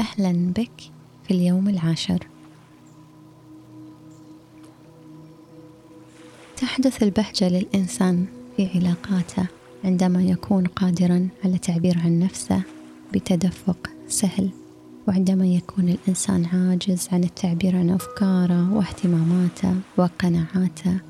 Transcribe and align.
أهلا 0.00 0.52
بك 0.56 0.90
في 1.28 1.34
اليوم 1.34 1.68
العاشر. 1.68 2.18
تحدث 6.56 7.02
البهجة 7.02 7.48
للإنسان 7.48 8.26
في 8.56 8.68
علاقاته 8.74 9.46
عندما 9.84 10.22
يكون 10.22 10.66
قادرا 10.66 11.28
على 11.44 11.54
التعبير 11.54 11.98
عن 11.98 12.18
نفسه 12.18 12.62
بتدفق 13.14 13.90
سهل 14.08 14.50
وعندما 15.08 15.46
يكون 15.46 15.88
الإنسان 15.88 16.44
عاجز 16.44 17.08
عن 17.12 17.24
التعبير 17.24 17.76
عن 17.76 17.90
أفكاره 17.90 18.72
واهتماماته 18.72 19.74
وقناعاته 19.96 21.00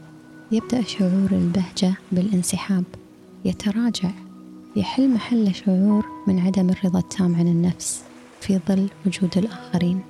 يبدأ 0.53 0.83
شعور 0.83 1.29
البهجة 1.33 1.95
بالانسحاب. 2.13 2.85
يتراجع. 3.45 4.11
يحل 4.77 5.11
محل 5.11 5.55
شعور 5.55 6.07
من 6.27 6.39
عدم 6.39 6.71
الرضا 6.71 6.99
التام 6.99 7.35
عن 7.35 7.49
النفس. 7.49 8.03
في 8.47 8.61
ظل 8.69 8.89
وجود 9.07 9.39
الآخرين. 9.39 10.01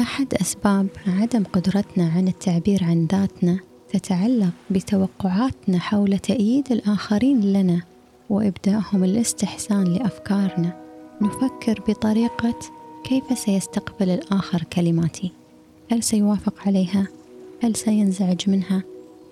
أحد 0.00 0.34
أسباب 0.34 0.88
عدم 1.06 1.44
قدرتنا 1.44 2.08
عن 2.08 2.28
التعبير 2.28 2.84
عن 2.84 3.06
ذاتنا 3.12 3.58
تتعلق 3.92 4.52
بتوقعاتنا 4.70 5.78
حول 5.78 6.18
تأييد 6.18 6.72
الآخرين 6.72 7.40
لنا 7.40 7.82
وإبدائهم 8.30 9.04
الاستحسان 9.04 9.84
لأفكارنا. 9.84 10.82
نفكر 11.22 11.82
بطريقة 11.88 12.58
كيف 13.04 13.38
سيستقبل 13.38 14.10
الآخر 14.10 14.62
كلماتي؟ 14.62 15.32
هل 15.92 16.02
سيوافق 16.02 16.54
عليها؟ 16.66 17.06
هل 17.62 17.76
سينزعج 17.76 18.50
منها؟ 18.50 18.82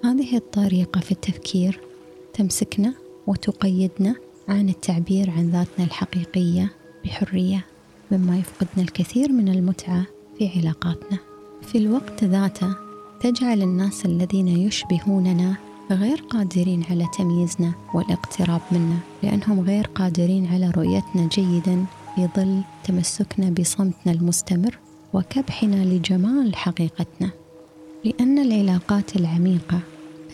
هذه 0.05 0.37
الطريقة 0.37 1.01
في 1.01 1.12
التفكير 1.12 1.80
تمسكنا 2.34 2.95
وتقيدنا 3.27 4.15
عن 4.48 4.68
التعبير 4.68 5.30
عن 5.30 5.51
ذاتنا 5.51 5.84
الحقيقية 5.84 6.73
بحرية. 7.05 7.65
مما 8.12 8.38
يفقدنا 8.38 8.82
الكثير 8.84 9.32
من 9.32 9.48
المتعة 9.48 10.06
في 10.38 10.51
علاقاتنا. 10.56 11.18
في 11.62 11.78
الوقت 11.78 12.24
ذاته 12.24 12.74
تجعل 13.20 13.62
الناس 13.62 14.06
الذين 14.06 14.48
يشبهوننا 14.48 15.56
غير 15.90 16.18
قادرين 16.30 16.84
على 16.90 17.06
تمييزنا 17.18 17.73
والاقتراب 17.95 18.60
منا 18.73 18.98
لأنهم 19.23 19.60
غير 19.60 19.87
قادرين 19.87 20.46
على 20.46 20.70
رؤيتنا 20.70 21.28
جيدا 21.28 21.84
في 22.15 22.28
ظل 22.37 22.62
تمسكنا 22.84 23.50
بصمتنا 23.50 24.12
المستمر 24.12 24.78
وكبحنا 25.12 25.84
لجمال 25.84 26.56
حقيقتنا. 26.56 27.30
لأن 28.04 28.38
العلاقات 28.38 29.16
العميقة 29.16 29.80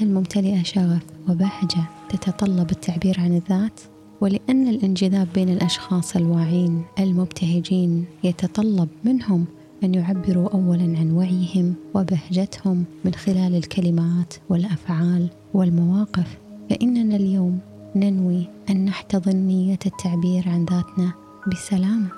الممتلئة 0.01 0.63
شغف 0.63 1.03
وبهجة 1.29 1.85
تتطلب 2.09 2.71
التعبير 2.71 3.21
عن 3.21 3.37
الذات 3.37 3.81
ولأن 4.25 4.69
الانجذاب 4.69 5.29
بين 5.35 5.49
الأشخاص 5.49 6.17
الواعين 6.17 6.85
المبتهجين 6.99 8.05
يتطلب 8.25 8.89
منهم 9.05 9.45
أن 9.85 9.95
يعبروا 9.95 10.49
أولا 10.49 10.99
عن 10.99 11.13
وعيهم 11.13 11.75
وبهجتهم 11.95 12.85
من 13.05 13.15
خلال 13.15 13.55
الكلمات 13.55 14.35
والأفعال 14.49 15.29
والمواقف. 15.55 16.39
فإننا 16.71 17.17
اليوم 17.17 17.59
ننوي 17.97 18.47
أن 18.71 18.85
نحتضن 18.85 19.37
نية 19.37 19.79
التعبير 19.87 20.49
عن 20.49 20.65
ذاتنا 20.65 21.13
بسلام. 21.53 22.09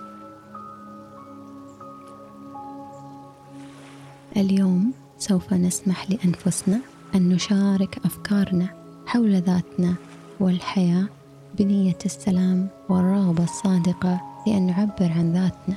اليوم 4.36 4.92
سوف 5.18 5.52
نسمح 5.52 6.10
لأنفسنا 6.10 6.80
أن 7.14 7.28
نشارك 7.28 7.98
أفكارنا 8.04 8.68
حول 9.06 9.34
ذاتنا 9.34 9.94
والحياة 10.40 11.15
بنية 11.58 11.98
السلام 12.04 12.68
والرغبة 12.88 13.44
الصادقة 13.44 14.20
لأن 14.46 14.66
نعبر 14.66 15.12
عن 15.12 15.32
ذاتنا. 15.32 15.76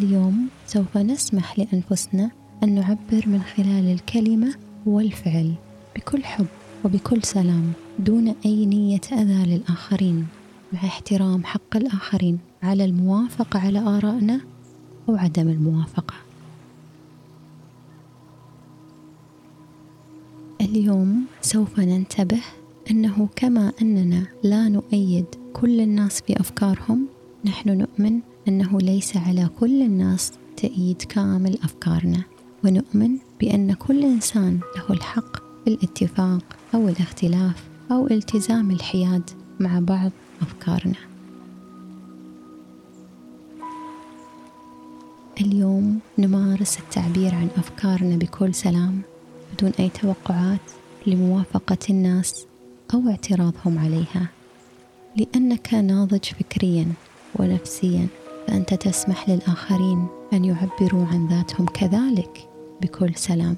اليوم 0.00 0.48
سوف 0.66 0.96
نسمح 0.96 1.58
لأنفسنا 1.58 2.30
أن 2.62 2.74
نعبر 2.74 3.22
من 3.26 3.42
خلال 3.56 3.92
الكلمة 3.92 4.54
والفعل 4.86 5.54
بكل 5.96 6.24
حب 6.24 6.46
وبكل 6.84 7.22
سلام 7.22 7.72
دون 7.98 8.34
أي 8.46 8.66
نية 8.66 9.00
أذى 9.12 9.56
للآخرين 9.56 10.26
مع 10.72 10.84
احترام 10.84 11.44
حق 11.44 11.76
الآخرين 11.76 12.38
على 12.62 12.84
الموافقة 12.84 13.60
على 13.60 13.78
آرائنا 13.78 14.40
أو 15.08 15.16
عدم 15.16 15.48
الموافقة. 15.48 16.14
اليوم 20.70 21.24
سوف 21.42 21.80
ننتبه 21.80 22.40
أنه 22.90 23.28
كما 23.36 23.72
أننا 23.82 24.26
لا 24.42 24.68
نؤيد 24.68 25.24
كل 25.52 25.80
الناس 25.80 26.22
بأفكارهم 26.28 27.06
نحن 27.44 27.78
نؤمن 27.78 28.20
أنه 28.48 28.78
ليس 28.78 29.16
على 29.16 29.48
كل 29.60 29.82
الناس 29.82 30.32
تأييد 30.56 31.02
كامل 31.02 31.58
أفكارنا 31.62 32.22
ونؤمن 32.64 33.18
بأن 33.40 33.72
كل 33.72 34.04
إنسان 34.04 34.60
له 34.76 34.96
الحق 34.96 35.36
في 35.36 35.70
الاتفاق 35.70 36.44
أو 36.74 36.88
الاختلاف 36.88 37.64
أو 37.90 38.06
التزام 38.06 38.70
الحياد 38.70 39.30
مع 39.60 39.78
بعض 39.78 40.10
أفكارنا. 40.42 40.94
اليوم 45.40 45.98
نمارس 46.18 46.78
التعبير 46.78 47.34
عن 47.34 47.48
أفكارنا 47.56 48.16
بكل 48.16 48.54
سلام. 48.54 49.02
بدون 49.60 49.72
أي 49.80 49.88
توقعات 49.88 50.60
لموافقة 51.06 51.78
الناس 51.90 52.46
أو 52.94 53.08
اعتراضهم 53.08 53.78
عليها. 53.78 54.28
لأنك 55.16 55.74
ناضج 55.74 56.24
فكريا 56.24 56.86
ونفسيا 57.36 58.06
فأنت 58.46 58.74
تسمح 58.74 59.28
للآخرين 59.28 60.06
أن 60.32 60.44
يعبروا 60.44 61.06
عن 61.06 61.28
ذاتهم 61.28 61.66
كذلك 61.66 62.48
بكل 62.82 63.14
سلام. 63.14 63.56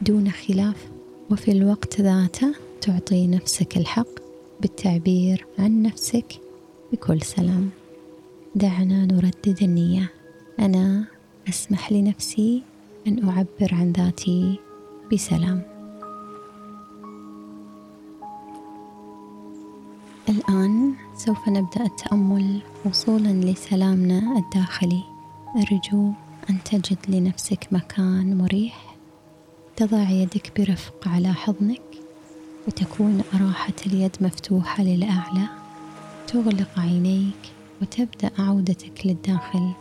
دون 0.00 0.30
خلاف 0.30 0.88
وفي 1.30 1.52
الوقت 1.52 2.00
ذاته 2.00 2.54
تعطي 2.80 3.26
نفسك 3.26 3.76
الحق 3.76 4.20
بالتعبير 4.60 5.46
عن 5.58 5.82
نفسك 5.82 6.40
بكل 6.92 7.22
سلام. 7.22 7.70
دعنا 8.54 9.06
نردد 9.06 9.62
النية. 9.62 10.12
أنا 10.60 11.04
أسمح 11.48 11.92
لنفسي 11.92 12.62
أن 13.06 13.28
أعبر 13.28 13.74
عن 13.74 13.92
ذاتي 13.92 14.58
بسلام. 15.12 15.62
الآن 20.28 20.94
سوف 21.16 21.48
نبدأ 21.48 21.84
التأمل 21.84 22.62
وصولا 22.84 23.28
لسلامنا 23.28 24.38
الداخلي. 24.38 25.02
أرجو 25.56 26.12
أن 26.50 26.58
تجد 26.64 26.98
لنفسك 27.08 27.66
مكان 27.72 28.38
مريح. 28.38 28.96
تضع 29.76 30.10
يدك 30.10 30.52
برفق 30.60 31.08
على 31.08 31.32
حضنك 31.32 31.82
وتكون 32.68 33.22
راحة 33.40 33.74
اليد 33.86 34.16
مفتوحة 34.20 34.82
للأعلى. 34.82 35.48
تغلق 36.26 36.78
عينيك 36.78 37.52
وتبدأ 37.82 38.30
عودتك 38.38 39.06
للداخل 39.06 39.72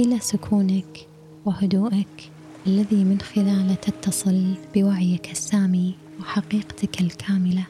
إلى 0.00 0.18
سكونك 0.18 1.06
وهدوءك. 1.44 2.30
الذي 2.66 3.04
من 3.04 3.20
خلاله 3.20 3.74
تتصل 3.74 4.54
بوعيك 4.74 5.30
السامي 5.30 5.94
وحقيقتك 6.20 7.00
الكاملة. 7.00 7.66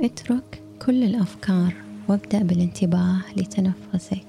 اترك 0.00 0.62
كل 0.86 1.04
الأفكار 1.04 1.74
وابدأ 2.08 2.42
بالانتباه 2.42 3.20
لتنفسك. 3.36 4.26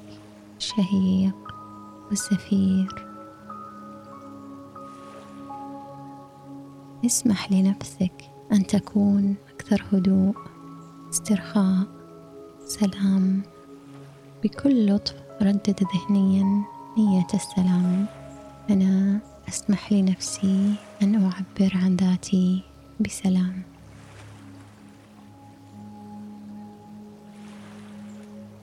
الشهيق 0.57 1.35
والزفير 2.09 3.05
اسمح 7.05 7.51
لنفسك 7.51 8.13
أن 8.51 8.67
تكون 8.67 9.35
أكثر 9.53 9.83
هدوء 9.93 10.35
استرخاء 11.09 11.87
سلام. 12.65 13.41
بكل 14.43 14.87
لطف 14.87 15.15
ردد 15.41 15.79
ذهنيا 15.93 16.63
نية 16.97 17.27
السلام. 17.33 18.05
أنا 18.69 19.19
أسمح 19.47 19.93
لنفسي 19.93 20.73
أن 21.01 21.15
أعبر 21.15 21.77
عن 21.77 21.95
ذاتي 21.95 22.63
بسلام. 22.99 23.63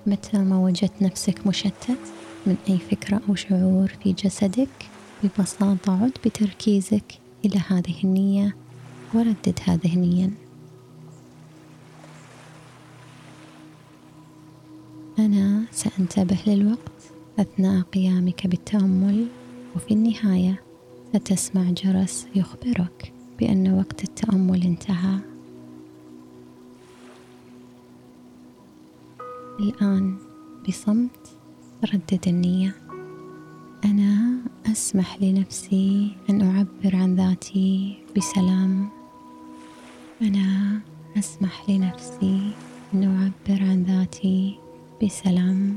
متى 0.06 0.38
ما 0.38 0.58
وجدت 0.58 1.02
نفسك 1.02 1.46
مشتت 1.46 1.98
من 2.46 2.56
أي 2.68 2.78
فكرة 2.78 3.20
أو 3.28 3.34
شعور 3.34 3.88
في 4.02 4.12
جسدك 4.12 4.88
ببساطة 5.22 6.02
عد 6.02 6.12
بتركيزك 6.24 7.18
إلى 7.44 7.60
هذه 7.68 8.04
النية 8.04 8.56
ورددها 9.14 9.76
ذهنيا 9.84 10.30
أنا 15.18 15.64
سأنتبه 15.70 16.38
للوقت 16.46 17.12
أثناء 17.38 17.82
قيامك 17.82 18.46
بالتأمل 18.46 19.26
وفي 19.76 19.94
النهاية. 19.94 20.69
ستسمع 21.14 21.70
جرس 21.70 22.26
يخبرك 22.34 23.12
بأن 23.38 23.78
وقت 23.78 24.04
التأمل 24.04 24.62
انتهى. 24.62 25.18
الآن 29.60 30.16
بصمت 30.68 31.36
ردد 31.84 32.24
النية. 32.26 32.74
أنا 33.84 34.38
أسمح 34.66 35.22
لنفسي 35.22 36.16
أن 36.30 36.42
أعبر 36.42 36.96
عن 36.96 37.14
ذاتي 37.14 37.98
بسلام. 38.16 38.88
أنا 40.22 40.80
أسمح 41.18 41.70
لنفسي 41.70 42.50
أن 42.94 43.04
أعبر 43.04 43.62
عن 43.62 43.82
ذاتي 43.82 44.58
بسلام. 45.02 45.76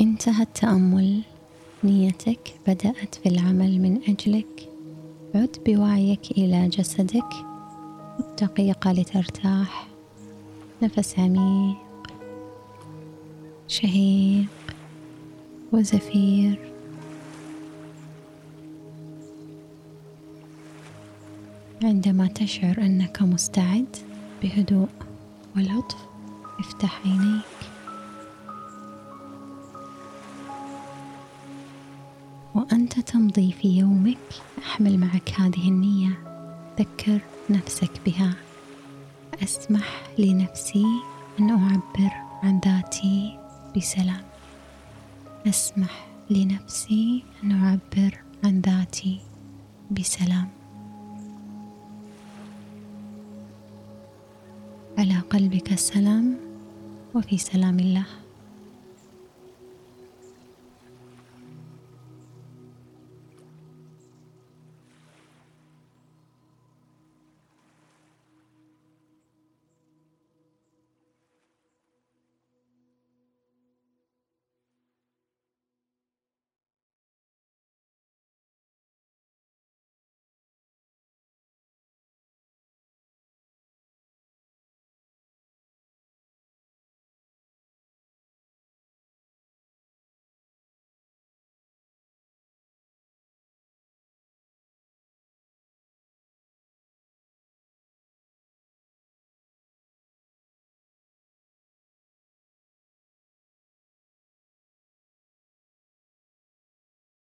انتهى 0.00 0.42
التأمل. 0.42 1.22
نيتك 1.84 2.54
بدأت 2.66 3.14
في 3.14 3.28
العمل 3.28 3.80
من 3.80 4.00
أجلك. 4.08 4.68
عد 5.34 5.56
بوعيك 5.66 6.30
إلى 6.30 6.68
جسدك. 6.68 7.32
دقيقة 8.42 8.92
لترتاح. 8.92 9.88
نفس 10.82 11.18
عميق. 11.18 11.76
شهيق. 13.68 14.46
وزفير. 15.72 16.72
عندما 21.82 22.26
تشعر 22.26 22.78
أنك 22.78 23.22
مستعد 23.22 23.96
بهدوء 24.42 24.88
ولطف 25.56 26.06
افتح 26.58 27.00
عينيك. 27.06 27.65
وأنت 32.56 33.00
تمضي 33.00 33.52
في 33.52 33.68
يومك. 33.78 34.18
أحمل 34.58 34.98
معك 34.98 35.32
هذه 35.40 35.68
النية. 35.68 36.18
ذكر 36.78 37.20
نفسك 37.50 37.90
بها. 38.06 38.34
أسمح 39.42 40.02
لنفسي 40.18 40.86
أن 41.40 41.50
أعبر 41.50 42.10
عن 42.42 42.60
ذاتي 42.64 43.38
بسلام. 43.76 44.24
أسمح 45.46 46.06
لنفسي 46.30 47.24
أن 47.44 47.52
أعبر 47.52 48.18
عن 48.44 48.60
ذاتي 48.60 49.20
بسلام. 49.90 50.48
على 54.98 55.18
قلبك 55.30 55.72
السلام. 55.72 56.36
وفي 57.14 57.38
سلام 57.38 57.78
الله. 57.78 58.06